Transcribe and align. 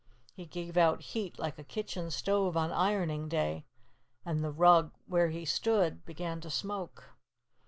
He 0.33 0.47
gave 0.47 0.77
out 0.77 1.01
heat 1.13 1.37
like 1.37 1.59
a 1.59 1.63
kitchen 1.63 2.09
stove 2.09 2.57
on 2.57 2.71
ironing 2.71 3.29
day, 3.29 3.65
and 4.25 4.43
the 4.43 4.49
rug 4.49 4.93
where 5.05 5.29
he 5.29 5.45
stood 5.45 6.03
began 6.05 6.41
to 6.41 6.49
smoke. 6.49 7.11